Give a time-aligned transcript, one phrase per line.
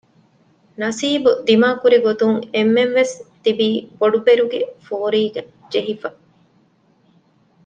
[0.81, 3.67] ނަސީބު ދިމާކުރިގޮތުން އެންމެންވެސް ތިބީ
[3.99, 6.09] ބޮޑުބެރުގެ ފޯރީގައި ޖެހިފަ